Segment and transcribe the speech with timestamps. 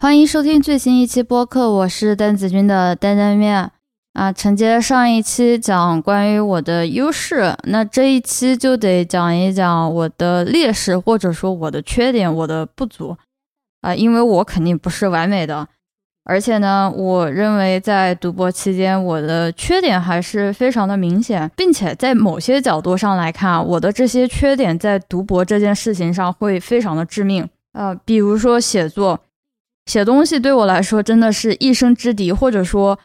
[0.00, 3.72] 欢迎收听最新一期播客，我是蛋子君的担担面
[4.12, 4.32] 啊。
[4.32, 13.16] 承接上一期讲关于我的优势，那这一期就得讲一讲我的劣势，或者说我的缺点、我的不足
[13.80, 13.92] 啊。
[13.92, 15.66] 因为我肯定不是完美的，
[16.22, 27.92] 而且呢，我认为在读博期间，我的缺点还是非常的明显，并且在某些角度上来看，我的这些缺点在读博这件事情上会非常的致命啊。
[28.04, 29.18] 比如说写作。
[29.88, 32.98] 写东西对我来说真的是一生之敌，或者说，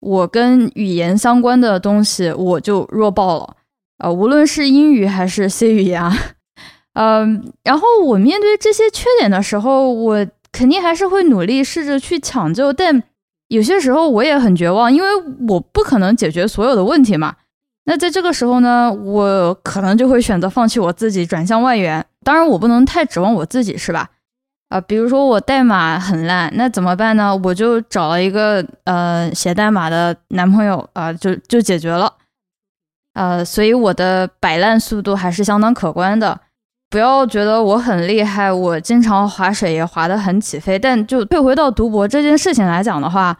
[0.00, 3.56] 我跟语言相关的东西我就弱爆了
[3.98, 4.10] 啊！
[4.10, 6.02] 无论是英语还是 C 语言，
[6.94, 13.04] 嗯，然后我面对这些缺点的时候，我肯定还是会努力试着去抢救，但
[13.46, 15.08] 有些时候我也很绝望，因为
[15.48, 17.36] 我不可能解决所有的问题嘛。
[17.84, 22.04] 那在这个时候呢，我可能就会选择放弃我自己，转向外援。
[22.24, 24.10] 当然，我不能太指望我自己，是吧？
[24.74, 27.36] 啊，比如说我代码很烂，那怎么办呢？
[27.44, 32.12] 我就找了一个呃写代码的男朋友啊，就就解决了。
[33.12, 36.40] 呃，所以我的摆烂速度还是相当可观的。
[36.90, 40.76] 不要觉得我很厉害，我经常划水也划得很起飞。
[40.76, 43.38] 但就退回到读博这件事情来讲的话，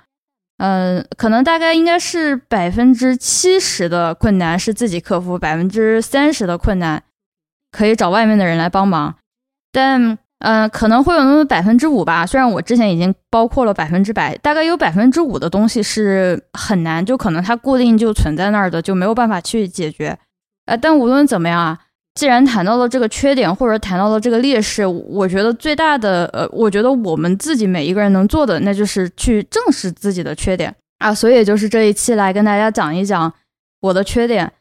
[0.58, 7.02] 嗯，可能大概应该是百分之七十的困难是自己克服，百分之三十的困难
[7.72, 9.16] 可以找外面的人来帮忙，
[9.72, 10.16] 但。
[10.44, 12.26] 嗯，可能会有那么百分之五吧。
[12.26, 20.18] 虽然我之前已经包括了百分之百，大概有百分之五的东西是很难，就可能它固定就存在那儿的，就没有办法去解决。
[20.66, 21.78] 呃，但无论怎么样啊，
[22.14, 31.14] 既然谈到了这个缺点，或者谈到了这个劣势，我觉得最大的，呃，我觉得我们自己每一个人能做的，那就是去正视自己的缺点啊。
[31.14, 33.32] 所以就是这一期来跟大家讲一讲
[33.80, 34.52] 我的缺点。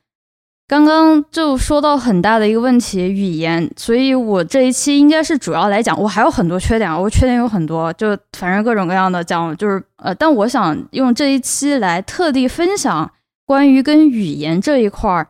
[0.74, 13.12] 刚刚就说到很大的一个问题，语言，所以我这一期应该是主要来讲，我还有很多缺点啊，我缺点有很多，就反正各种各样的讲，就是呃，但我想用这一期来特地分享
[13.46, 15.28] 关于跟语言这一块儿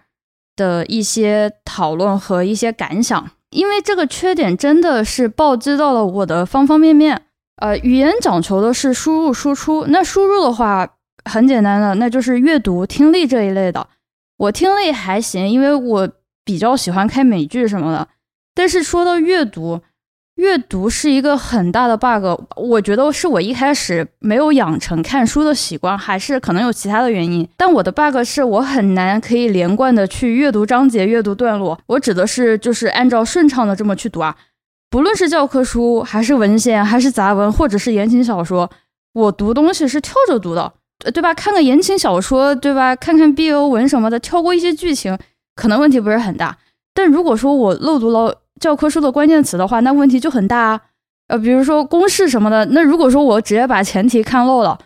[0.55, 7.23] 的一些讨论和一些感想，因为这个缺点真的是暴击到了我的方方面面。
[7.57, 10.87] 呃，语言讲求的是输入输出，那输入的话
[11.29, 13.85] 很简单的，那就是阅读、听力这一类的。
[14.37, 16.09] 我听力还行，因为我
[16.43, 18.07] 比较喜欢看美剧什么的。
[18.55, 19.81] 但是说到阅读，
[20.35, 22.43] 阅读是一个很大的 bug。
[22.55, 27.47] 我觉得是我一开始没有养成看书的习惯，还是可能有其他的原因。
[27.55, 31.79] 但我的 bug 是我很难可以连贯的去阅读章节、阅读段落。
[31.87, 34.35] 我指的是就是按照顺畅的这么去读啊，
[34.89, 38.69] 不论是教科书，还是文献，还是杂文，或者是言情小说，
[39.13, 40.73] 我读东西是跳着读的。
[41.11, 41.33] 对吧？
[41.33, 42.95] 看个言情小说，对吧？
[42.95, 45.17] 看看 BL 文什么的，跳过一些剧情，
[45.55, 46.57] 可能问题不是很大。
[46.93, 50.81] 但如果说我漏读了教科书的关键词的话，那问题就很大啊。
[51.27, 54.77] 呃，比如说公式什么的，那如果说我直接把前提看漏了，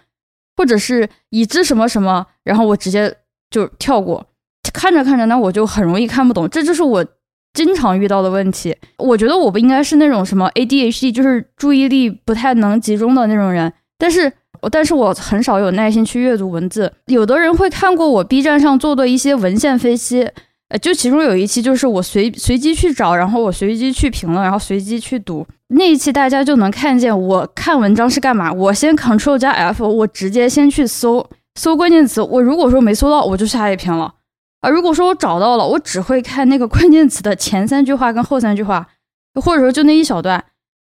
[0.55, 3.17] 或者是已知什么什么，然后我直接
[3.49, 4.25] 就跳过，
[4.71, 6.49] 看着看着，那我就很容易看不懂。
[6.49, 7.05] 这就是我
[7.53, 8.75] 经常遇到的问题。
[8.97, 14.31] 我觉得我不应该是那种什么 ADHD，就是注意力不太能集中的那种人，但是。
[14.71, 16.91] 但是我很少有耐心去阅读文字。
[17.05, 20.27] 有的人会看过我 B 站上做的一些文献分析，
[20.69, 28.51] 呃，就其中有一期就是我随随机去找，然后我随机去评论，然后随机去读那一期，大家就能看见我看文章是干嘛。
[28.51, 32.19] 我先 Ctrl 加 F，我直接先去搜搜关键词。
[32.19, 34.15] 我如果说没搜到，我就下一篇了。
[34.61, 38.87] 啊，如果说我找到了，我只会看那个关键词的前三句话跟后三句话，
[39.35, 40.43] 或者说就那一小段。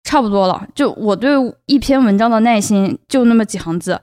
[0.05, 1.31] 差不多了，就我对
[1.65, 3.99] 一篇文章的耐心就那么几行字，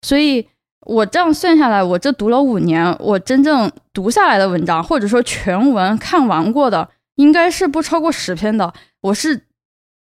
[0.00, 0.48] 所以
[0.86, 8.72] 我这样算下来，我这读了五年，我真正读下来的文章，或者说全文看完过的，应该是不超过十篇的。
[9.02, 9.38] 我是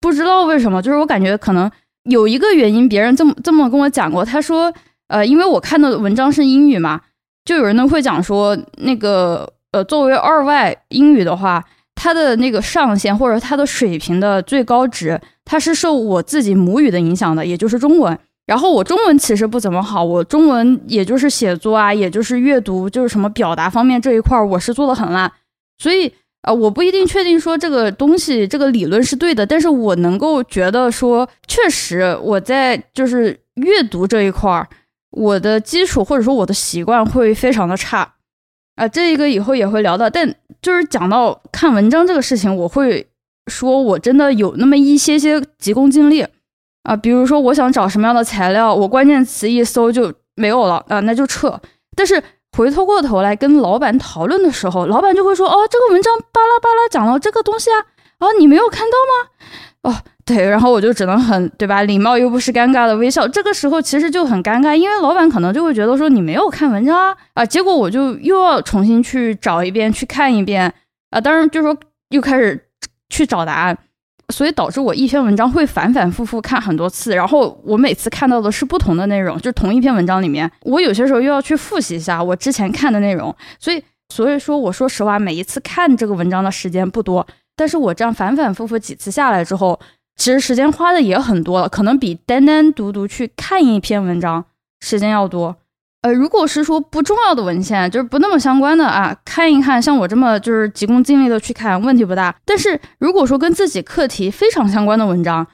[0.01, 1.71] 不知道为什么，就是我感觉可能
[2.11, 4.73] 有一个原因，别人这么这么跟我讲过，他说，
[5.07, 7.01] 呃，因为我看的文章是英语嘛，
[7.45, 11.65] 就有人呢会讲说，那个呃，作为二外英语的话。
[12.03, 18.19] 它的那个上限或者它的水平的最高值，它是受我自己母语的影响的，也就是中文。
[18.47, 25.31] 然后我中文其实不怎么好，我中文也就是写作啊，也就是阅读，就是什么表达方面这一块，我是做的很烂。
[25.76, 26.11] 所以
[26.41, 34.67] 啊，我不一定确定说这个东西这个理论是对的，但是我能够觉得说，确实我在就是阅读这一块，
[35.11, 38.14] 我的基础或者说我的习惯会非常的差。
[38.81, 43.06] 啊，这一个以后也会聊到，但就是讲到看文章这个事情，我会
[43.49, 46.27] 说我真的有那么一些些急功近利
[46.85, 51.61] 啊，比如说我想找什么样的材料，我关键词一搜就没有了啊，那就撤。
[51.94, 52.23] 但是
[52.56, 57.79] 回头过头来跟老板讨论的时候，老板就会说，哦，这个文章巴拉巴拉讲了这个东西啊，
[58.17, 59.93] 啊，你没有看到吗？
[59.93, 60.03] 哦。
[60.32, 63.27] 对，然后我就只能很对吧，礼貌又不失尴尬的微笑。
[63.27, 70.73] 这个时候其实就很尴尬，因为老板可能就会觉得说你没有看文章啊啊，结果我就又要重新去找一遍，去看一遍
[71.11, 71.77] 啊，当然就是说
[72.11, 72.65] 又开始
[73.09, 73.77] 去找答案，
[74.29, 83.83] 所以导致我一篇文章会反反复复看很多次，然后我每次看到的是不同的内容，就同一篇文章里面，我有些时候又要去复习一下我之前看的内容，所以
[84.15, 87.26] 所以说我说实话，每一次看这个文章的时间不多，
[87.56, 89.81] 但是我这样反反复复几次下来之后。
[90.17, 94.45] 其实时间花的也很多了，可能比单单独独去看一篇文章
[94.81, 95.57] 时间要多。
[96.03, 102.35] 呃，如果是说不重要的文献，就是不那么相关的啊，看一看，像我这么就是急功近利的去看，问题不大。
[102.45, 105.47] 但是如果说跟自己课题非常相关的文章，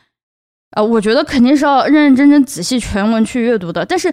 [0.76, 3.84] 呃，我觉得肯定是要认认真真、仔细全文去阅读的。
[3.84, 4.12] 但是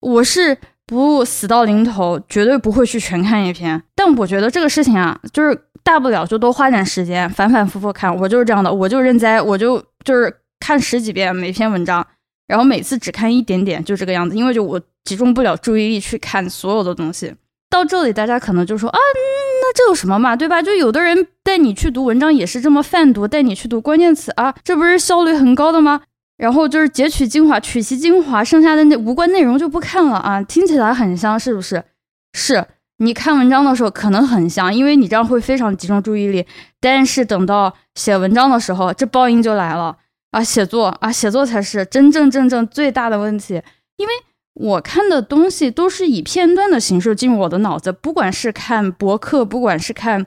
[0.00, 0.56] 我是
[0.86, 3.82] 不死到临头，绝对不会去全看一篇。
[3.94, 5.66] 但我觉得这个事情啊，就是。
[5.82, 8.14] 大不了就多花点时间，反反复复看。
[8.16, 12.06] 我就是这样的，我就认栽，我就就是看十几遍每篇文章，
[12.46, 14.36] 然后每次只看一点点，就这个样子。
[14.36, 17.34] 因为就我集中不了注意力去看所有的东西。
[17.68, 20.60] 到这里，大家可能就说啊，那这有什么嘛，对吧？
[20.60, 26.02] 就有的人带你去读文章也是这么泛读，带你去读关键词啊，这不是效率很高的吗？
[26.36, 30.42] 然后就是截取精华，取其精华，剩下的那无关内容就不看了啊。
[30.42, 31.84] 听起来很香，是不是？
[32.32, 32.66] 是。
[33.02, 36.46] 你看文章的时候可能很香，因为你这样会非常集中注意力。
[36.78, 39.96] 但是等到写文章的时候，这报应就来了
[40.32, 40.44] 啊！
[40.44, 43.62] 写作啊，写作才是真正真正最大的问题。
[43.96, 44.12] 因为
[44.52, 50.26] 我看的东西都是以片段的形式进入我的脑子，不管是看博客，不管是看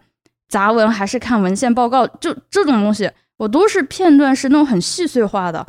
[0.49, 5.67] 杂文，还是看文献报告，就这种东西，我都是片段，是那种很细碎化的。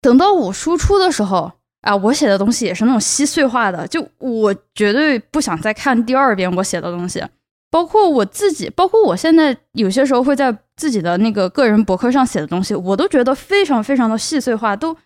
[0.00, 1.52] 等到我输出的时候。
[1.86, 7.24] 啊，我写的东西也是那种稀碎化的，就我绝对不想再看第二遍我写的东西，
[7.70, 14.96] 包括我自己，包括我现在有些时候会在自己的那个个人博客上写的东西，我都觉得非常非常的细碎化，都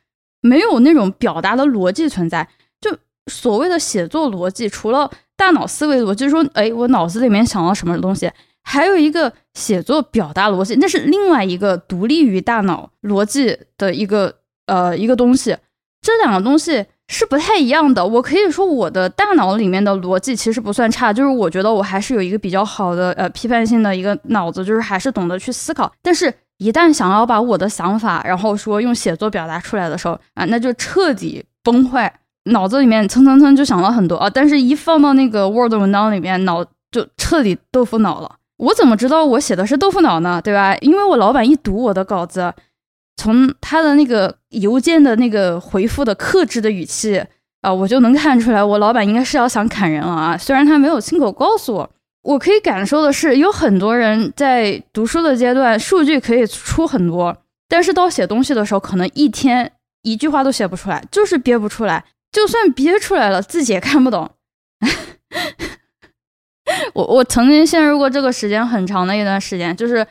[0.40, 2.48] 没有那种表达的逻辑存在。
[2.80, 2.96] 就
[3.30, 15.54] 所谓的写作逻辑，除了大脑思维逻辑，说，哎，我脑子里面想到什么东西，还有一个写作表达逻辑，那是另外一个独立于大脑逻辑的一个呃一个东西。
[16.02, 18.04] 这两个东西是不太一样的。
[18.04, 25.92] 我可以说，我的大脑里面的逻辑其实不算差，就是我觉得我还是有一个比较好的呃批判性的一个脑子，就是还是懂得去思考。
[26.02, 32.10] 但是，一旦想要把我的想法，然后说用写作表达出来的时候啊，那就彻底崩坏，
[32.44, 34.30] 脑子里面蹭蹭蹭就想了很多啊。
[34.30, 38.36] 但是，一放到那个 Word 文档里面，脑就彻底豆腐脑了。
[38.56, 40.40] 我怎么知道我写的是豆腐脑呢？
[40.42, 40.74] 对吧？
[40.80, 42.52] 因为我老板一读我的稿子。
[43.20, 47.22] 从他的那个邮件的那个回复的克制的语气
[47.60, 50.38] 啊，我就能看出来，我老板应该是要想砍人了啊。
[50.38, 51.90] 虽然他没有亲口告诉我，
[52.22, 57.36] 我可以感受的是，有很多人在读书的阶段，数据可以出很多，
[57.68, 59.70] 但是到写东西的时候，可能一天
[60.00, 62.02] 一句话都写不出来，就是憋不出来。
[62.32, 64.30] 就算憋出来了，自己也看不懂。
[66.94, 70.06] 我我曾经陷入过这个时间很长的一段时间，就是。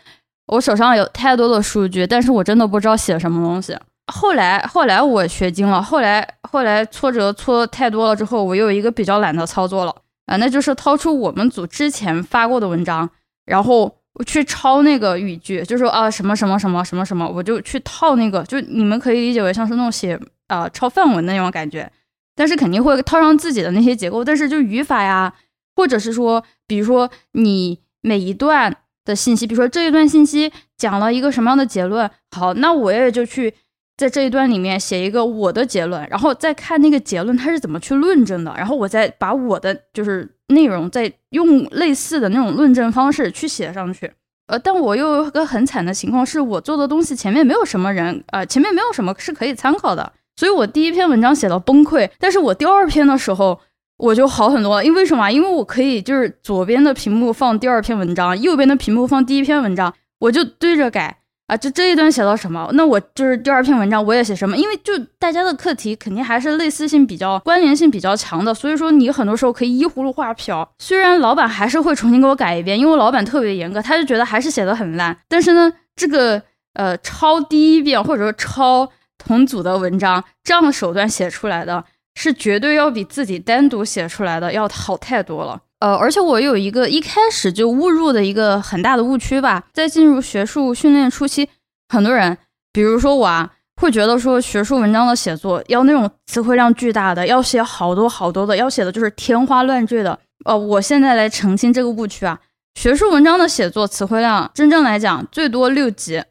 [0.50, 3.78] 我手上有太多的数据，但是我真的不知道写什么东西。
[4.12, 5.80] 后来，后来我学精了。
[5.82, 13.08] 后来，后来挫折挫太多了之后，我有一个比较懒的操作了啊，那就是掏出我们组之前发过的文章，
[13.46, 21.92] 然后去抄那个语句，就说啊什么什么什么什么什么，我就去套那个，就你们可以理解为像是那种写啊抄范文的那种感觉，
[22.36, 25.32] 但是肯定会套上自己的那些结构，但是就语法呀，
[25.76, 28.76] 或者是说，比如说你每一段。
[29.10, 33.52] 的信息，比如说这一段信息讲了一个什么样的结论，好，那我也就去
[33.98, 44.12] 在这一段里面写一个我的结论，然后再看那个结论它是怎么去论证的，然后我再把我的就是内容再用类似的那种论证方式去写上去。
[44.46, 53.60] 呃，但我又有个很惨的情况，是我做的东西前面没有什么人，呃，前面没有什么是可以参考的，所以我第一篇文章写到崩溃，但是我第二篇的时候。
[54.00, 55.30] 我就好很多了，因为什么？
[55.30, 61.58] 因为我可以就是左边的屏幕放第二篇文章，右边的屏幕放第一篇文章，我就对着改啊。
[61.58, 64.56] 就这一段写到什么，那我就是第二篇文章我也写什么。
[64.56, 70.68] 因为就大家的课题肯定还是类似性比较、关联性比较强的，所以说你很多时候可以依葫芦画瓢。
[70.80, 75.18] 虽然老板还是会重新给我改一遍，因为老板特别严格，他就觉得还是写的很烂。
[75.28, 76.42] 但是呢，这个
[76.76, 81.84] 呃抄第一遍或者说抄同组的文章这样的手段写出来的。
[82.16, 85.62] 是绝对要比自己单独写出来的要好太多了。
[85.80, 91.48] 呃，而且我有一个一开始就误入的一个很大的误区吧，在进入学术训练初期，
[91.88, 92.38] 很多人，
[92.74, 100.20] 比如说我啊，会觉得说学术文章的写作要那种词汇量巨大的，要写好多好多的，要写的就是天花乱坠的。
[100.44, 102.38] 呃，我现在来澄清这个误区啊，
[102.76, 106.22] 学术文章的写作词汇量真正来讲最多六级，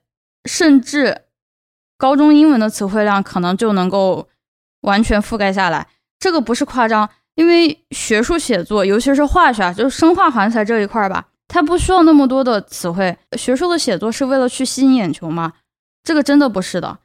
[0.45, 1.23] 甚至
[1.97, 4.29] 高中英文的词汇量可能就能够
[4.83, 5.87] 完全覆盖下来。
[6.19, 13.17] 这个不是夸张，因为学术写作，尤其是化学，就是生化环材这一块吧，它不需要那么多的词汇。
[13.37, 15.53] 学术的写作是为了去吸引眼球吗？
[16.03, 16.99] 这个真的不是的。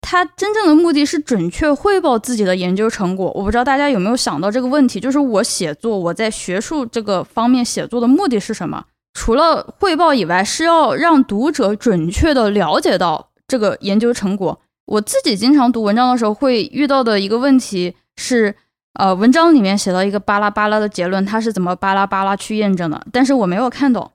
[0.00, 3.32] 他真正的目的是准确汇报自己的研究成果。
[3.34, 8.84] 我不知道大家有没有想到这个问题，就是我写作，我在学术这个方面写作的目的是什么？
[9.14, 14.60] 除了汇报以外，是要让读者准确的了解到这个研究成果。
[14.86, 18.54] 我自己经常读文章的时候会遇到的一个问题是，
[18.94, 23.06] 呃，文章里面写到一个巴拉巴拉的结论，它是怎么巴拉巴拉去验证的？
[23.10, 24.10] 但是我没有看懂。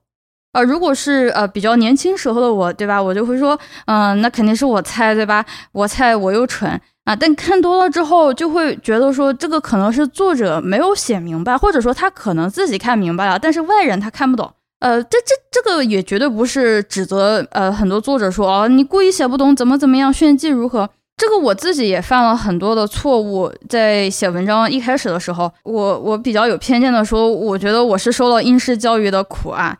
[0.53, 3.01] 呃，如果是呃比较年轻时候的我，对吧？
[3.01, 5.45] 我就会说，嗯，那肯定是我猜，对吧？
[5.71, 6.69] 我猜我又蠢
[7.05, 7.15] 啊！
[7.15, 14.51] 但看多了之后，就会觉得说，这个可能是作者没有写明白，或者说他可能自己看明白了，但是外人他看不懂。
[14.79, 20.89] 呃，这这这个也绝对不是指责呃很多作者说哦，你故意写不懂，怎么怎么样，炫技如何？
[21.17, 29.77] 这个我自己也犯了很多的错误，在写文章一开始的时候，我我比较有偏见的说，我觉得我是受了应试教育的苦啊。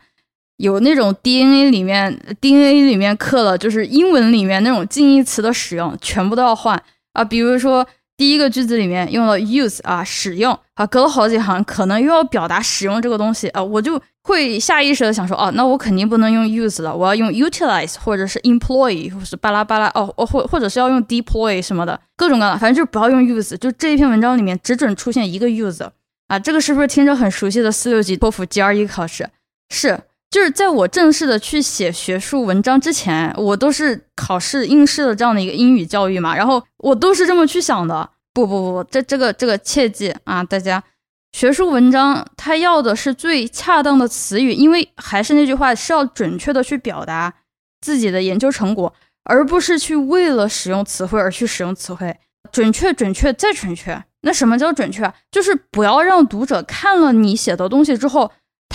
[0.58, 6.78] 有那种 DNA 里面 DNA 里面刻了，就是英文里面那种近义词的使用全部都要换
[7.14, 7.24] 啊。
[7.24, 7.86] 比如说
[8.20, 25.88] 第一个句子里面用了 use 啊，使用啊，隔了好几行，可能又要表达使用这个东西啊，我就会下意识的想说，哦，那我肯定不能用 use 了，我要用 utilize 或者是 employ 或是巴拉巴拉哦，或或者是要用 deploy 什么的，各种各样的，反正就不要用 use，就这一篇文章里面只准出现一个 use
[26.28, 26.38] 啊。
[26.38, 29.30] 这个是不是听着很熟悉的四六级托福 GRE 考试？
[29.70, 29.98] 是。
[30.30, 38.08] 就是在我正式的去写学术文章之前，我都是考试应试的这样的一个英语教育嘛，然后我都是这么去想的。
[38.32, 40.80] 不不不，这这个这个切记啊，大家，
[41.32, 47.34] 学术文章它要的是最恰当的词语，因为还是那句话，是要准确的去表达
[47.80, 48.94] 自己的研究成果，
[49.24, 52.16] 而不是去为了使用词汇而去使用词汇，
[52.52, 54.00] 准确准确再准确。
[54.20, 55.12] 那什么叫准确？
[55.32, 58.30] 就是不要让读者看了你写的东西之后。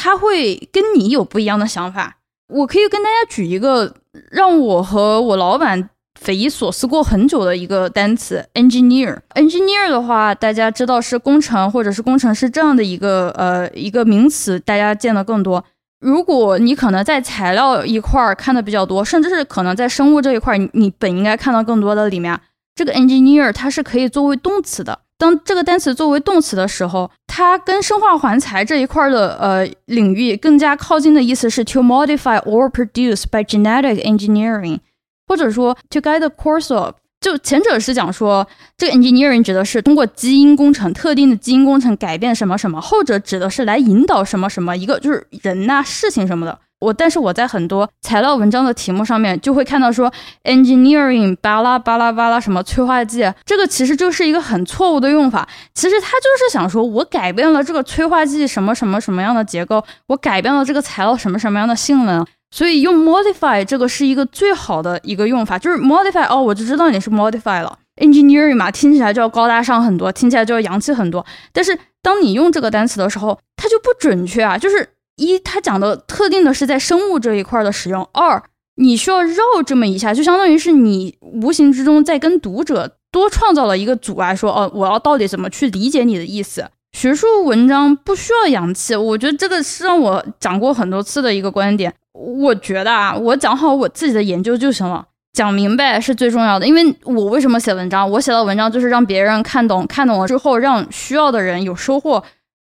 [0.06, 2.18] 他会跟你有不一样的想法。
[2.54, 3.96] 我可以跟大家举一个
[4.30, 5.90] 让我和我老板
[6.22, 9.18] 匪夷所思过很久的一个单词：engineer。
[9.34, 15.66] engineer 的话，大家知道是工程或者是工程师这样的一个呃一个名词，大家见的更多。
[16.00, 22.40] 如果你可能在材料一块儿看的比较多，甚至是可能在生物这一块，你本应该看到更多的里面，
[22.76, 25.00] 这个 engineer 它是可以作为动词的。
[25.18, 34.80] 当这个单词作为动词的时候，它跟生化环材这一块的呃领域更加靠近的意思是 to modify or produce by genetic engineering，
[35.28, 36.96] 或者说 to guide the course of。
[37.22, 38.46] 就前者是讲说
[38.78, 46.60] 这个 engineering 指的是通过基因工程、特定的基因工程改变什么什么，后者指的是来引导什么什么一个就是人呐、事情什么的。
[46.86, 50.12] 我但是我在很多材料文章的题目上面就会看到说
[50.44, 55.48] engineering 巴拉巴拉巴拉什么催化剂，这个其实就是一个很错误的用法。
[55.74, 67.78] 其实他就是想说我改变了这个催化剂什么什么什么样的结构，我改变了这个材料什么什么样的性能，所以用 modify 这个是一个最好的一个用法，就是 modify 哦，我就知道你是 modify 了。
[68.02, 71.26] engineering 嘛，听起来就要高大上很多，听起来就要洋气很多。
[71.52, 74.90] 但是当你用这个单词的时候，它就不准确啊，就是。
[75.16, 78.44] 一，他讲的特定的是在生物这一块的使用；二，
[78.76, 86.66] 你需要绕这么一下，就相当于是你无形之中在跟读者多创造了一个阻碍，说哦，我要到底怎么去理解你的意思？
[86.92, 91.94] 学术文章不需要洋气，我觉得这个是让我讲过很多次的一个观点。
[92.14, 96.68] 我觉得啊，我讲好我自己的研究就行了，讲明白是最重要的。
[96.68, 98.10] 因为我为什么写文章？
[98.12, 102.24] 我写的文章就是让别人看懂，看懂了之后让需要的人有收获。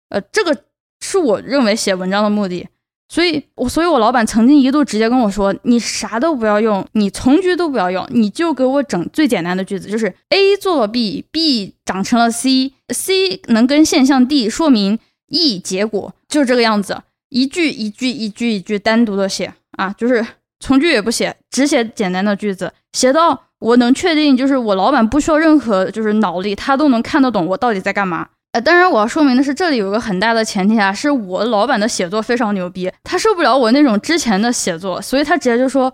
[0.09, 0.55] 呃，这个。
[1.01, 2.67] 是我认为写文章的目的，
[3.07, 20.25] 所以我所以我老板曾经一度直接跟我说：“你啥都不要用，你从句都不要用，你就给我整最简单的句子，就是 A 做 B，B 长成了 C，C 能跟现象 D 说明 E 结果，就这个样子，一句一句一句一句单独的写啊，就是
[20.59, 35.93] 从句也不写，只写简单的句子，写到我能确定，就是我老板不需要任何就是脑力，他都能看得懂我到底在干嘛。”呃，当然我要说明的是，这里有个很大的前提啊，是我老板的写作非常牛逼，他受不了我那种之前的写作，所以他直接就说，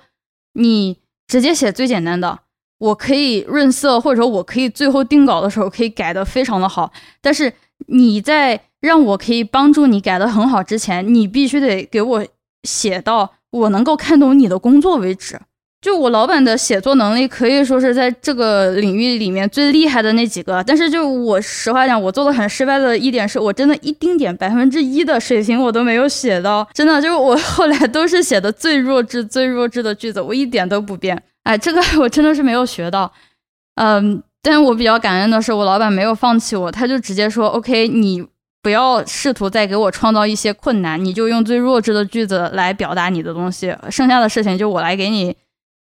[0.54, 0.98] 你
[1.28, 2.40] 直接写最简单的，
[2.78, 7.52] 我可以润色，或者说我可以最后定稿的时候可以改的非常的好，但是
[7.88, 12.26] 你在让我可以帮助你改的很好之前，你必须得给我
[12.64, 15.42] 写到我能够看懂你的工作为止。
[15.86, 33.12] 就我老板的写作能力可以说是在这个领域里面最厉害的那几个，但是就我实话讲，我做的很失败的一点是我真的一丁点百分之一的水平我都没有写到，真的就是我后来都是写的最弱智、最弱智的句子，我一点都不变 哎，这个我真的是没有学到。
[33.76, 38.26] 嗯，但是我比较感恩的是，我老板没有放弃我，他就直接说：“OK，你
[38.64, 45.36] 不要试图再给我创造一些困难，你就用最弱智的句子来表达你的东西，剩下的事情就我来给你，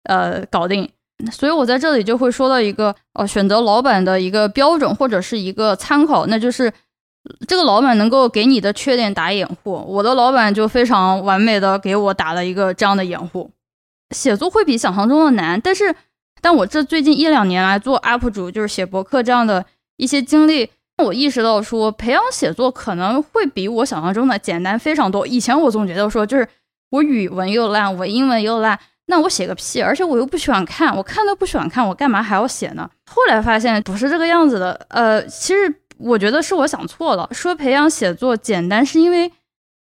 [0.05, 0.89] 呃，搞定。”
[1.31, 6.71] 所以，我在这里就会说到一个，呃，选择老板的一个标准或者是一个参考，那就是
[7.47, 9.73] 这个老板能够给你的缺点打掩护。
[9.87, 13.51] 我的老板就非常完美的给我打了一个这样的掩护。
[14.11, 15.95] 写作会比想象中的难，但是。
[16.41, 19.65] 但我这最近一两年来做 UP 主，就是写博客这样的
[19.97, 20.69] 一些经历，
[21.03, 25.25] 我意识到说，培养写作可能会比我想象中的简单非常多。
[25.25, 26.47] 以前我总觉得说，就是
[26.91, 32.89] 我语文又烂，我英文又烂，那我写个屁，而且我又不喜欢看，我看都不喜欢看，我干嘛还要写呢？
[33.05, 37.29] 后来发现不是这个样子的，呃，其实我觉得是我想错了。
[37.31, 39.31] 说培养写作简单，是因为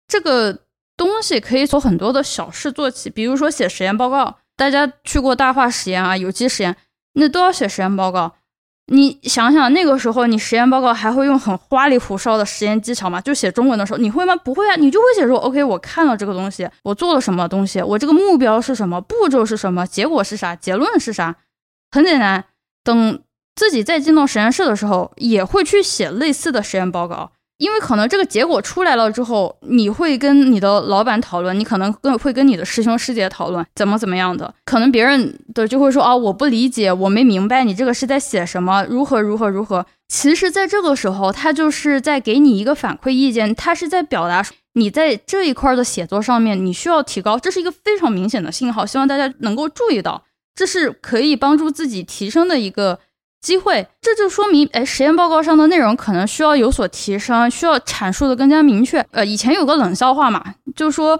[0.08, 0.58] 这个
[0.98, 4.38] 东西可以从很多的小事做起，比如说写实验报告。
[4.58, 6.75] 大家去过大化实验啊，有机实验，
[7.13, 8.36] 那都要写实验报告。
[8.93, 13.21] 你想想，那个时候你实验报告还会用很花里胡哨的实验技巧吗？
[13.21, 14.36] 就写中文的时候，你会吗？
[14.36, 21.38] 不会啊，你就会写说，OK，我看了这个东西，我做了什么东西，我这个目标是什么，步骤是什么，结果是啥，结论是啥，
[21.89, 22.43] 很简单。
[22.83, 23.21] 等
[23.55, 27.31] 自己再进到实验室的时候，也会去写类似的实验报告。
[27.62, 34.51] 因为可能这个结果出来了之后，你会跟你的老板讨论，你可能更会跟你的师兄师姐讨论怎么怎么样的。
[34.65, 39.86] 可能别人的就会说啊，我不理解，我没明白你这个是在写什么，如何如何如何。
[40.08, 50.24] 其实，在这个时候，他就是在给你一个反馈意见，他是在表达你在这一块的写作上面你需要提高，这是一个非常明显的信号，希望大家能够注意到，
[50.56, 52.98] 这是可以帮助自己提升的一个。
[53.41, 59.03] 机会，这就说明，哎，实验报告上的内容可能需要有所提升，需要阐述的更加明确。
[59.10, 60.43] 呃，以前有个冷笑话嘛，
[60.75, 61.19] 就说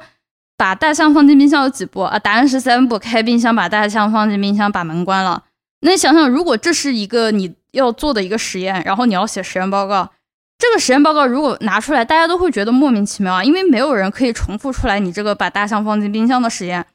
[0.56, 2.20] 把大象放进冰箱有几步啊？
[2.20, 5.44] 答案是三步：开冰箱，把大象放进冰箱，把门关了。
[5.82, 10.12] 那你想想，如果这是一个你要做的一个实验，然后你要写实验报告，
[10.60, 16.86] 这个实验报告如果拿出来，大家都会觉得莫名其妙啊，因为没有人可以重复出来你这个把大象放进冰箱的实验。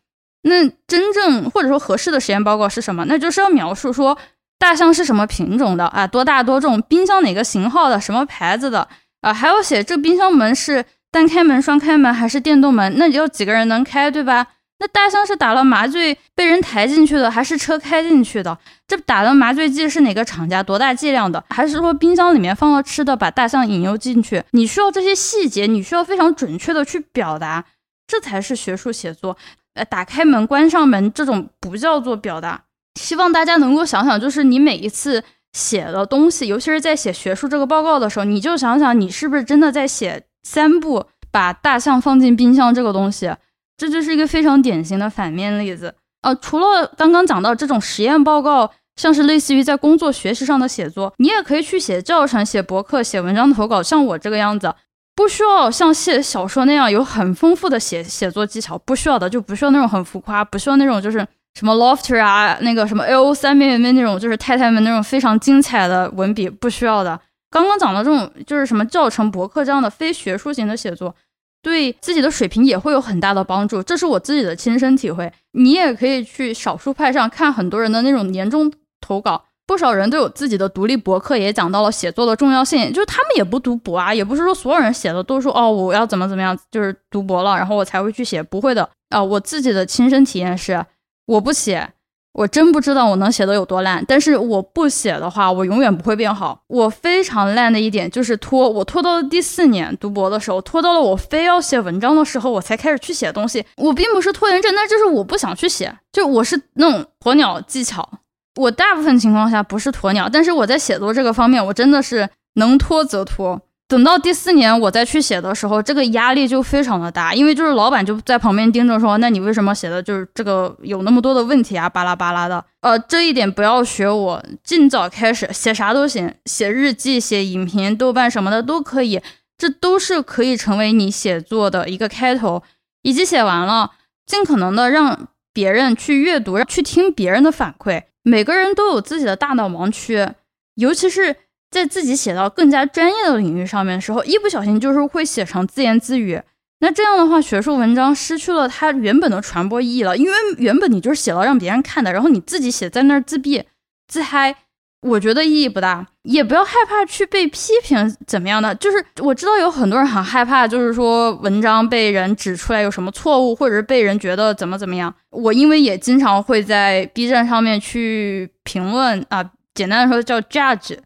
[0.43, 3.05] 那真正或者说合适的实验报告是什么？
[3.07, 4.17] 那就是要描述说。
[4.59, 6.07] 大象是什么品种的啊？
[6.07, 6.81] 多大多重？
[6.83, 8.01] 冰箱哪个型号的？
[8.01, 8.89] 什么牌子的？
[9.21, 12.97] 啊，还要写这冰箱门是单开门、双开门还是电动门？
[12.97, 14.47] 那要几个人能开，对吧？
[14.79, 18.59] 那大象是打了麻醉被人抬进去的，还是车开进去的？
[18.87, 20.63] 这打的麻醉剂是哪个厂家？
[20.63, 21.43] 多大剂量的？
[21.49, 24.45] 还是说冰箱里面放了吃的，把大象引诱进去？
[24.51, 27.65] 你需要这些细节，你需要非常准确的去表达，
[28.07, 29.39] 这才是学术写作。
[29.73, 32.65] 呃，打开门、关上门这种不叫做表达。
[32.97, 43.31] 希望大家能够想想，就是你每一次写的东西，尤其是在写学术这个报告的时候，你就想想，你是不是真的在写三步把大象放进冰箱这个东西？
[43.77, 45.95] 这就是一个非常典型的反面例子。
[46.23, 54.75] 呃，除了刚刚讲到这种实验报告，像是类似于在工作学习上的写作，你也可以去写教程、写博客、写文章投稿，像我这个样子，
[55.15, 61.27] 不需要像写小说那样有很丰富的写写作技巧，不需要的，就不需要那种很浮夸，不需要那种就是。
[61.57, 67.19] 什么 lofter 啊，那个什么 L O 三边边那种，就是太太们那种非常精彩的文笔，不需要的。
[67.51, 71.15] 刚刚讲的这种，就是什么教程博客这样的非学术型的写作，
[71.63, 73.83] 对自己的水平也会有很大的帮助。
[73.83, 75.33] 这是我自己的亲身体会。
[75.53, 82.93] 你也可以去少数派上看很多人的那种年终投稿，不少人都有自己的独立博客，也讲到了写作的重要性。
[82.93, 88.43] 就是他们也不读博啊，也不是说所有人写的都说哦，我要怎么怎么样，就是读博了，然后我才会去写。
[88.43, 90.85] 不会的啊，我自己的亲身体验是。
[91.27, 91.91] 我不写，
[92.33, 94.05] 我真不知道我能写的有多烂。
[94.07, 96.61] 但是我不写的话，我永远不会变好。
[96.69, 103.65] 我非常烂的一点就是拖，我拖到了第四年读博的时候，拖到了我非要写文章的时候，我才开始去写东西。
[103.77, 105.93] 我并不是拖延症，那就是我不想去写。
[106.13, 108.09] 就我是那种鸵鸟技巧，
[108.57, 113.61] 我大部分情况下不是鸵鸟，但是我在写作这个方面，我真的是能拖则拖。
[113.89, 122.65] 等到第四年我再去写的时候，这个压力就非常的大，因为就是老板就在旁边盯着说，那你为什么写的就是这个有那么多的问题啊，巴拉巴拉的。
[122.81, 129.23] 呃，这一点不要学我，尽早开始写啥都行，写日记、写影评、豆瓣什么的都可以，
[129.57, 132.65] 这都是可以成为你写作的一个开头。
[133.03, 133.93] 以及写完了，
[134.27, 138.03] 尽可能的让别人去阅读，去听别人的反馈。
[138.25, 140.29] 每个人都有自己的大脑盲区，
[140.75, 141.37] 尤其是。
[141.71, 146.41] 在自己写到更加专业的领域上面的时候，一不小心就是会写成自言自语。
[146.81, 150.17] 那这样的话，学术文章失去了它原本的传播意义了。
[150.17, 153.65] 因为原本你就是写了让别人看的，然后你自己写在那儿自闭
[154.09, 154.57] 自嗨。
[155.03, 158.75] 我觉得意义不大，也不要害怕去被批评怎么样的。
[158.75, 165.15] 就是我知道有很多人很害怕，就是说文章被人指出来有什么错误，或者是被人觉得怎么怎么样。
[165.31, 170.99] 我因为也经常会在 B 站上面去评论啊，简单的说叫 judge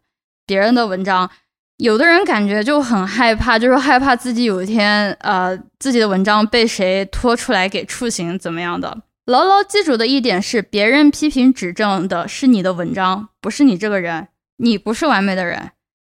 [0.50, 1.30] 别人的文章。
[1.76, 9.00] 有的人感觉就很害怕，就是害怕自己有一天呃自己的文章被谁拖出来给处刑怎么样的。
[9.26, 14.26] 牢牢记住的一点是，别人批评指正的是你的文章，不是你这个人。
[14.56, 15.70] 你不是完美的人，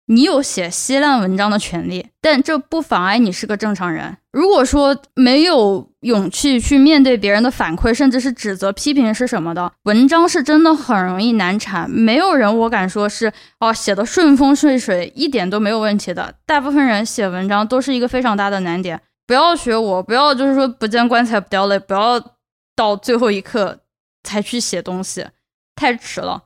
[0.09, 4.17] 你有写稀烂文章的权利，但这不妨碍你是个正常人。
[4.33, 11.89] 如果说没有勇气去面对别人的反馈，甚至是指责、批评是什么的，文章是真的很容易难产。
[11.91, 16.35] 没有人，我敢说是哦，写的顺风顺水，一点都没有问题的。
[16.45, 19.01] 大部分人写文章都是一个非常大的难点。
[19.27, 22.23] 不要学我，不要就是说不见棺材不掉泪，不要。
[22.77, 23.81] 到最后一刻
[24.23, 25.27] 才去写东西，
[25.75, 26.45] 太迟了。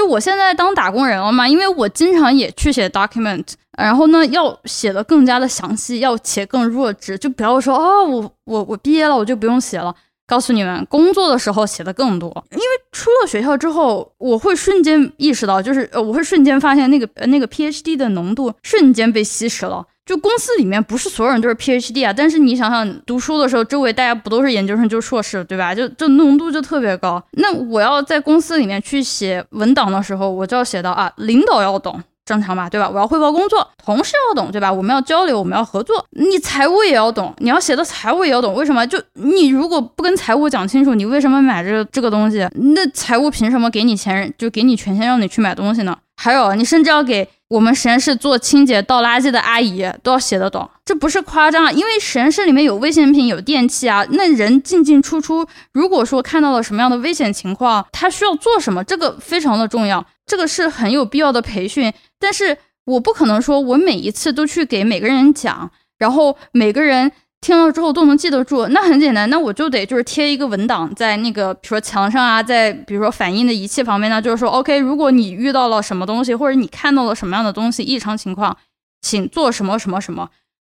[0.00, 3.44] 就我现在当打工人了嘛，因为我经常也去写 document，
[3.76, 7.18] 然后呢要写的更加的详细，要且更弱智。
[7.18, 9.94] 就不要说哦，我我我毕业了，我就不用写了。
[10.30, 19.84] 告诉你们，工作的时候写的更多，因为出了学校之后，我会瞬间意识到，就是呃，我会瞬间发现那个呃那个 PhD 的浓度瞬间被稀释了。
[20.06, 25.74] 就公司里面不是所有人都是 PhD 啊，但是你想想，读书的时候周围大家不都是研究生就硕士，对吧？
[25.74, 27.22] 就就浓度就特别高。
[27.32, 32.88] 那我要在公司里面去写文档的时候，我就要写到啊，领导要懂，正常吧，对吧？
[32.88, 34.72] 我要汇报工作，同事要懂，对吧？
[34.72, 38.54] 我们要交流，我们要合作，你财务也要懂，你要写的财务也要懂。
[38.54, 38.86] 为什么？
[38.86, 42.48] 就你如果不跟财务讲清楚，你为什么买这这个东西？
[42.54, 45.96] 那财务凭什么给你钱，就给你权限让你去买东西呢？
[46.16, 47.28] 还有，你甚至要给。
[47.50, 51.72] 我们实验室做清洁倒垃圾的阿姨都要写得懂，这不是夸张啊！
[51.72, 61.92] 因为实验室里面有危险品、有电器啊，那人进进出出，如果说看到了什么样的危险情况，他需要做什么，这个非常的重要，这个是很有必要的培训。
[62.18, 67.10] 但是我不可能说我每一次都去给每个人讲，然后每个人。
[67.42, 78.54] 听了之后都能记得住，那很简单，那我就得就是贴一个文档在那个比如说墙上啊，在比如说反应的仪器旁边呢，就是说 OK，如果你遇到了什么东西，或者你看到了什么样的东西异常情况，
[79.00, 80.28] 请做什么什么什么，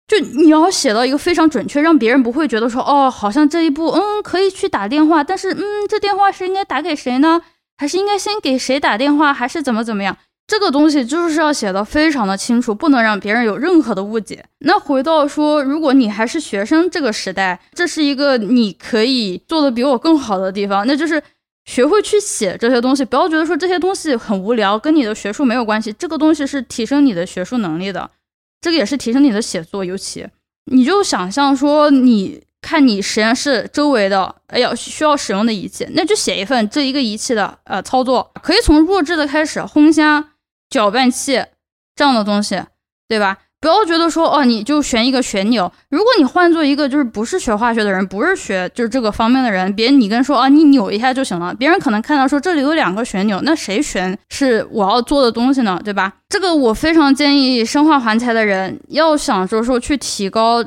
[0.07, 7.39] 就你要写到一个非常准确，让别人不会觉得说哦，好像这一步嗯可以去打电话，但是嗯这电话是应该打给谁呢？
[7.77, 10.17] 还是应该先给谁打电话，还是怎么怎么样？
[10.47, 14.45] 这个东西就是要写的非常的清楚，不能让别人有任何的误解。
[14.59, 21.21] 那回到说，如果你还是学生这个时代，这是一个你可以做的比我更好的地方，那就是
[21.65, 23.03] 学会去写这些东西。
[23.03, 25.91] 不要觉得说这些东西很无聊，跟你的学术没有关系。
[25.93, 28.11] 这个东西是提升你的学术能力的，
[28.61, 29.83] 这个也是提升你的写作。
[29.83, 30.27] 尤其
[30.71, 40.31] 你就想象说，你看你实验室周围的，哎呀，需要使用的仪器，那就写一份这一个仪器的呃操作，可以从弱智的开始，烘箱。
[40.67, 41.41] 搅拌器
[41.95, 42.59] 这样的东西，
[43.07, 43.37] 对吧？
[43.61, 45.71] 不要觉得说哦，你就选一个旋钮。
[45.89, 51.53] 如果你换做一个就是不是学化学的人，不是学就是这个方面的人，别你跟说啊，你扭一下就行了。
[51.53, 55.79] 别人可能看到说这里有两个旋钮，那谁旋是我要做的东西呢？
[55.85, 56.11] 对吧？
[56.27, 60.63] 这个我非常建议生化环材的人要想着说去提高。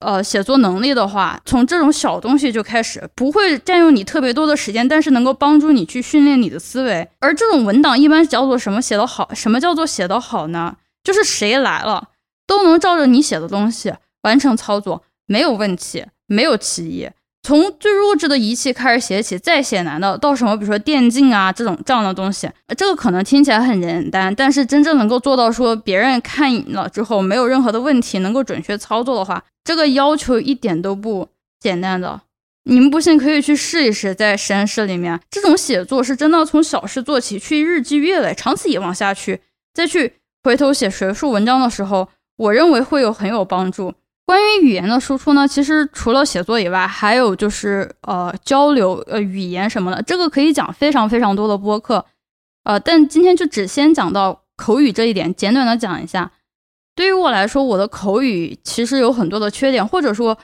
[0.00, 7.08] 呃，写作能力的话，从这种小东西就开始，不会占用你特别多的时间，但是能够帮助你去训练你的思维。
[7.18, 9.32] 而这种文档一般叫做什么写得好？
[9.34, 10.76] 什么叫做写得好呢？
[11.02, 12.10] 就是谁来了
[12.46, 17.08] 都能照着你写的东西完成操作，没有问题，没有歧义。
[17.46, 31.28] 从最弱智的仪器开始写起，再写难的到什么，比如说电竞啊这种这样的东西，这个可能听起来很简单，但是真正能够做到说别人看了之后没有任何的问题，能够准确操作的话，这个要求一点都不
[31.60, 32.22] 简单的。
[32.64, 39.40] 你们不信可以去试一试，在实验室里面，这种写作是真的从小事做起，去日积月累，长此以往下去，
[39.72, 43.94] 再去回头写学术文章的时候，我认为会有很有帮助。
[44.26, 52.04] 关于语言的输出呢，其实除了写作以外，还有就是呃交流呃语言什么的，这个可以讲非常非常多的播客，
[52.64, 56.32] 呃，但今天就只先讲到口语这一点，简短的讲一下。
[56.96, 60.36] 对于我来说，我的口语其实有很多的缺点，或者说，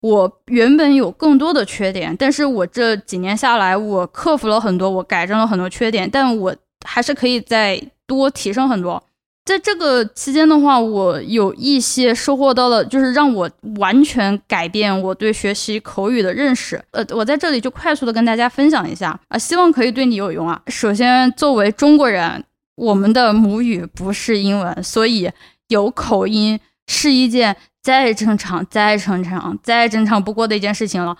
[0.00, 9.00] 我原本有更多的缺点，但是我这几年下来，我克服了很多，我改正了很多缺点，但我还是可以再多提升很多。
[9.48, 16.78] 在这个期间的话，我有一些收获到了，就是让我完全改变我对学习口语的认识。
[16.90, 20.60] 呃，我在这里就快速的跟大家分享一下啊，希望可以对你有用啊。
[20.66, 22.44] 首先，作为中国人，
[22.76, 25.30] 我们的母语不是英文，所以
[25.68, 31.16] 有口音是一件再正常、再正常、再正常不过的一件事情了。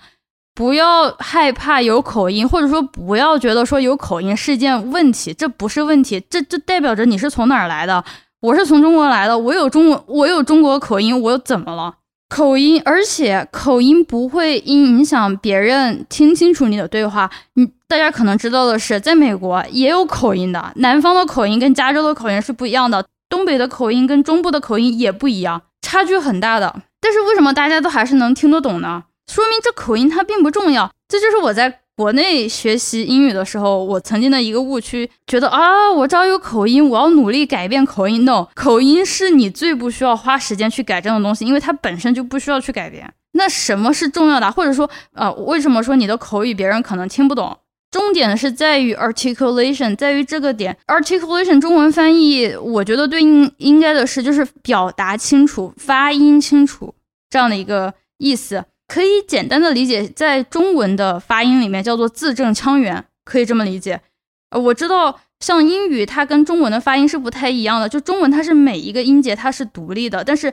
[0.59, 8.03] 不要害怕有口音，或者说不要觉得说有口音是件问题，这不是问题，这这代表着你是从哪儿来的。
[8.41, 11.95] 我是从中国来的，我有中文，我有中国口音，我又怎么了？
[12.27, 17.31] 口音，而且口音不会因影响别人听清楚你的对话。
[17.53, 26.81] 你大家可能知道的是，在美国也有口音的，南方的口音跟加州的口音是不一样的，东北的口音跟中部的口音也不一样，差距很大的。
[26.99, 29.03] 但是为什么大家都还是能听得懂呢？
[29.29, 30.91] 说明这口音它并不重要。
[31.07, 31.81] 这就是我在。
[31.99, 38.23] 国内学习英语的时候，我曾经的一个误区，觉得啊，我只要有口音，我要努力改变口音。
[38.23, 43.13] No，口音是你最不需要花时间去改正的东西，因为它本身就不需要去改变。
[43.33, 44.49] 那什么是重要的？
[44.49, 47.57] 或者说，呃，为什么说你的口语别人可能听不懂？
[47.91, 50.77] 重点是在于 articulation，在于这个点。
[50.87, 56.95] articulation 中文翻译，我觉得对应应该的是就是表达清楚、发音清楚
[57.29, 58.63] 这样的一个意思。
[58.89, 64.01] 可以简单的理解，在中文的发音里面叫做字正腔圆，可以这么理解。
[64.49, 67.87] 呃，我知道像英语，它跟中文的发音是不太一样的。
[67.87, 70.51] 就中文它是每一个音节它是独立的，但是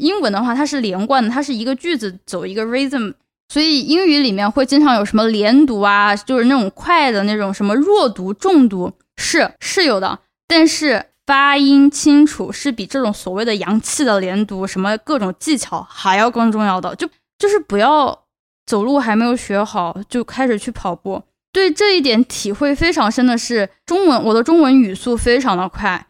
[0.00, 3.14] 英文的话它是连贯的，它是一个句子走一个 rhythm。
[3.48, 10.18] 所以英语里面会经常有什么连读啊，就是那种快的那种什么弱读、重读，是是有的。
[10.48, 16.94] 但是发音清楚是比这种所谓的洋气的连读什么各种技巧还要更重要的。
[16.96, 18.24] 就就是不要
[18.66, 21.22] 走路还没有学好就开始去跑步。
[21.52, 26.06] 对这一点体会非常深的是，中文我的中文语速非常的快，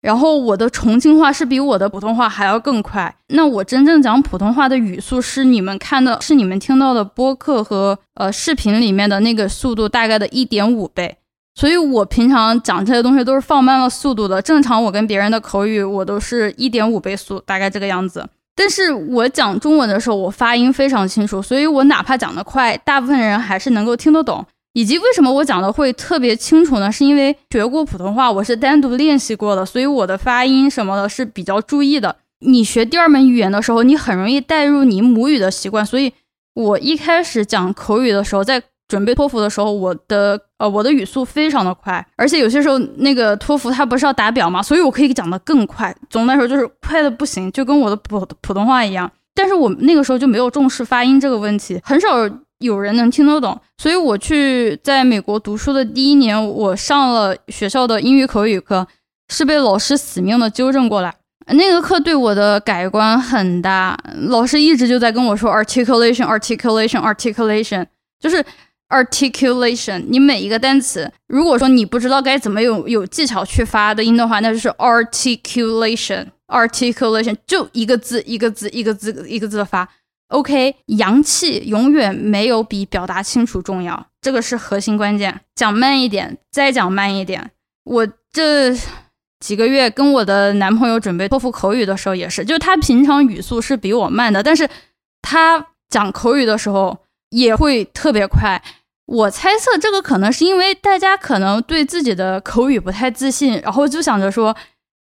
[0.00, 3.14] 然后我的重庆话是比我的普通话还要更快。
[3.28, 11.18] 那我真正讲普通话的语速是你们看的，是你们听到的播客和呃视频里面的那个速度大概的一点五倍。
[11.54, 14.42] 所以我平常讲这些东西都是放慢了速度的。
[14.42, 18.26] 正常我跟别人的口语我都是一点五倍速，大概这个样子。
[18.54, 24.44] 但是我讲中文的时候，我发音非常清楚，所以我哪怕讲得快，大部分人还是能够听得懂。
[24.74, 26.90] 以及为什么我讲的会特别清楚呢？
[26.90, 32.16] 是因为学过普通话，我是单独练习过的，所以我的发音什么的是比较注意的。
[32.40, 36.12] 你学第二门语言的时候，你很容易带入你母语的习惯，所以
[36.54, 38.62] 我一开始讲口语的时候，在。
[38.92, 45.96] 准备托福的时候，我的呃我的语速非常的快，而且有些时候那个托福它不是要打表嘛，所以我可以讲得更快。
[46.10, 49.10] 总的来说就是快的不行，就跟我的普普通话一样。
[49.34, 52.08] 但是我那个时候就没有重视发音这个问题，很少
[52.58, 53.58] 有人能听得懂。
[53.78, 58.86] 所以我去在美国读书的第一年，我上了学校的英语口语课，
[59.30, 61.14] 是被老师死命的纠正过来。
[61.46, 67.86] 那个课对我的改观很大，老师一直就在跟我说 articulation，articulation，articulation，
[68.20, 68.44] 就是。
[68.92, 79.88] articulation，你每一个单词，如果说你不知道该怎么有有技巧去发的音的话，那就是 articulation，articulation 就一个字一个字一个字一个字的发。
[80.28, 85.40] OK，洋气永远没有比表达清楚重要，这个是核心关键。
[85.54, 87.50] 讲慢一点，再讲慢一点。
[87.84, 88.72] 我这
[89.40, 94.68] 几个月跟我的男朋友准备托福口语的时候也是，就是他平常语速是比我慢的，但是
[95.20, 96.98] 他讲口语的时候
[97.30, 98.62] 也会特别快。
[99.06, 104.56] 我猜测这个可能是因为大家可能对自己的口语不太自信，然后就想着说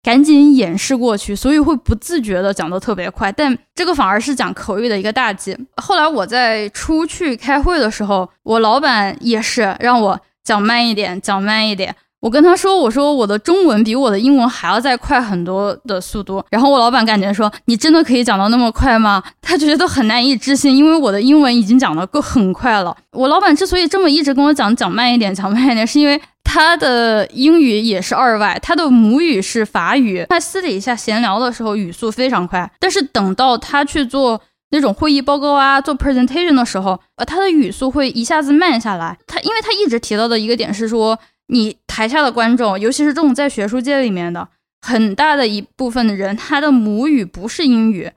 [0.02, 3.32] 赶紧掩饰过去，所以会不自觉的讲得特别快。
[3.32, 5.56] 但这个反而是讲口语的一个大忌。
[5.76, 11.94] 后来我在出去开会的时候，我老板也是让我讲慢一点，讲慢一点。
[12.24, 22.96] 我跟他说：“我说我的中文比我的英文还要再快很多的速度。”然后我老板感觉说：“你真的可以讲到那么快吗？”他觉得很难以置信，因为我的英文已经讲的够很快了。
[23.12, 30.24] 我老板之所以这么一直跟我讲讲慢一点，讲慢一点，是因为他的英语也是二外，他的母语是法语。
[30.30, 39.18] 他私底下闲聊的时候语速非常快，但是等到他去做那种会议报告啊、做 presentation 的时候，呃，他的语速会一下子慢下来。
[39.26, 41.18] 他因为他一直提到的一个点是说。
[41.48, 44.48] 你台下的观众，尤其是这种在学术界里面的
[44.80, 48.10] 很大的一部分的人，他的母语不是英语。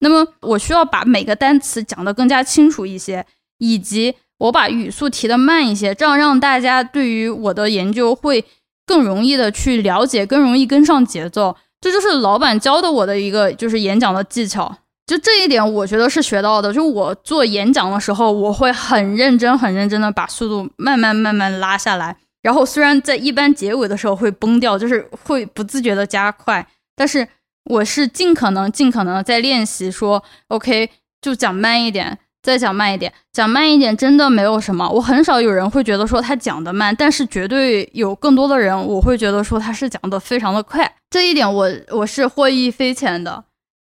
[0.00, 3.24] 那么我需要把每个单词讲得更加清楚一些，
[3.58, 8.44] 以及我把语速提得慢一些，这样让大家对于我的研究会
[8.84, 11.56] 更容易的去了解，更容易跟上节奏。
[11.80, 14.76] 这就是老板教的我的一个就是演讲的技巧。
[15.06, 16.72] 就这一点，我觉得是学到的。
[16.72, 22.16] 就我做演讲的时候，我会很认真、很认真的把速度慢慢、慢慢拉下来。
[22.44, 27.26] 然后虽然在一般结尾的时候会崩掉，就是会不自觉的加快，但是
[27.70, 30.90] 我是尽可能尽可能在练习，说 OK
[31.22, 34.86] 就讲慢一点，再讲慢一点，讲慢一点真的没有什么。
[34.90, 43.44] 我很少有人会觉得说他讲的慢，但是绝对有更多的人我会觉得说他是讲的非常的快，这一点我我是获益匪浅的。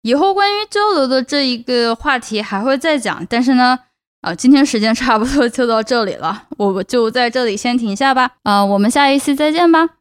[0.04, 3.80] 以后关于交流的这一个话题还会再讲，但是呢。
[4.24, 8.32] 啊，今天时间差不多就到这里了，我就在这里先停下吧。
[8.44, 9.98] 啊，我们下一期再见吧。